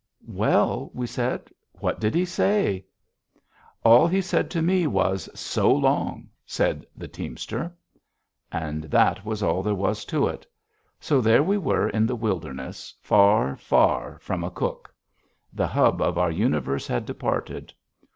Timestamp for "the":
6.95-7.07, 12.07-12.15, 15.53-15.67